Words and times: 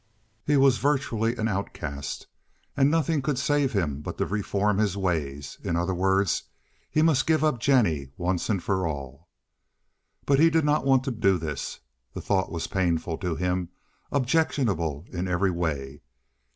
He 0.43 0.57
was 0.57 0.79
virtually 0.79 1.35
an 1.35 1.47
outcast, 1.47 2.25
and 2.75 2.89
nothing 2.89 3.21
could 3.21 3.37
save 3.37 3.73
him 3.73 4.01
but 4.01 4.17
to 4.17 4.25
reform 4.25 4.79
his 4.79 4.97
ways; 4.97 5.59
in 5.63 5.75
other 5.75 5.93
words, 5.93 6.45
he 6.89 7.03
must 7.03 7.27
give 7.27 7.43
up 7.43 7.59
Jennie 7.59 8.09
once 8.17 8.49
and 8.49 8.63
for 8.63 8.87
all. 8.87 9.29
But 10.25 10.39
he 10.39 10.49
did 10.49 10.65
not 10.65 10.85
want 10.85 11.03
to 11.03 11.11
do 11.11 11.37
this. 11.37 11.81
The 12.15 12.21
thought 12.21 12.51
was 12.51 12.65
painful 12.65 13.19
to 13.19 13.35
him—objectionable 13.35 15.05
in 15.11 15.27
every 15.27 15.51
way. 15.51 16.01